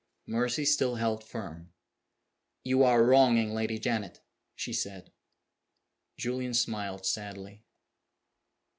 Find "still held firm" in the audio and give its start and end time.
0.65-1.71